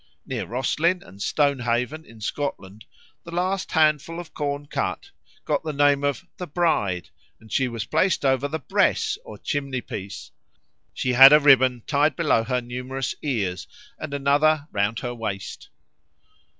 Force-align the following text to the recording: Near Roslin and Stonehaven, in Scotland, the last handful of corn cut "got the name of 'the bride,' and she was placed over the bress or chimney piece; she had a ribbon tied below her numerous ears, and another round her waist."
Near 0.25 0.47
Roslin 0.47 1.03
and 1.03 1.21
Stonehaven, 1.21 2.05
in 2.05 2.21
Scotland, 2.21 2.85
the 3.23 3.29
last 3.29 3.73
handful 3.73 4.19
of 4.19 4.33
corn 4.33 4.65
cut 4.65 5.11
"got 5.45 5.63
the 5.63 5.71
name 5.73 6.03
of 6.03 6.25
'the 6.37 6.47
bride,' 6.47 7.11
and 7.39 7.51
she 7.51 7.67
was 7.67 7.85
placed 7.85 8.25
over 8.25 8.47
the 8.47 8.57
bress 8.57 9.19
or 9.23 9.37
chimney 9.37 9.81
piece; 9.81 10.31
she 10.91 11.13
had 11.13 11.31
a 11.31 11.39
ribbon 11.39 11.83
tied 11.85 12.15
below 12.15 12.43
her 12.43 12.61
numerous 12.61 13.13
ears, 13.21 13.67
and 13.99 14.11
another 14.11 14.67
round 14.71 15.01
her 15.01 15.13
waist." 15.13 15.69